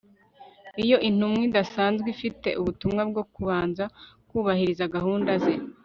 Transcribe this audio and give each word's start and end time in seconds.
iyo 0.83 0.97
intumwa 1.07 1.41
idasanzwe 1.47 2.07
ifite 2.15 2.49
ubutumwa 2.59 3.01
bwo 3.09 3.23
kubanza 3.33 3.83
kubahiriza 4.29 4.91
gahunda 4.95 5.31
ze 5.43 5.53